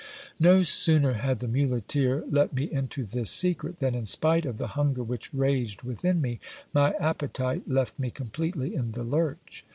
No 0.39 0.63
sooner 0.63 1.13
had 1.13 1.41
the 1.41 1.47
muleteer 1.47 2.23
let 2.27 2.55
me 2.55 2.63
into 2.63 3.03
this 3.05 3.29
secret, 3.29 3.77
than 3.77 3.93
in 3.93 4.07
spite 4.07 4.45
of 4.47 4.57
the 4.57 4.69
hunger 4.69 5.03
which 5.03 5.31
raged 5.31 5.83
within 5.83 6.19
me, 6.19 6.39
my 6.73 6.93
appetite 6.99 7.67
left 7.67 7.99
me 7.99 8.09
completely 8.09 8.73
in 8.73 8.93
the 8.93 9.03
lurch. 9.03 9.63